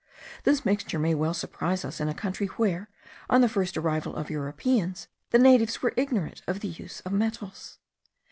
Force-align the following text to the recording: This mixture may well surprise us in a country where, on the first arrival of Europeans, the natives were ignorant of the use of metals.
This 0.45 0.65
mixture 0.65 0.97
may 0.97 1.13
well 1.13 1.35
surprise 1.35 1.85
us 1.85 1.99
in 1.99 2.09
a 2.09 2.15
country 2.15 2.47
where, 2.47 2.89
on 3.29 3.41
the 3.41 3.47
first 3.47 3.77
arrival 3.77 4.15
of 4.15 4.31
Europeans, 4.31 5.07
the 5.29 5.37
natives 5.37 5.83
were 5.83 5.93
ignorant 5.95 6.41
of 6.47 6.61
the 6.61 6.69
use 6.69 7.01
of 7.01 7.11
metals. 7.11 7.77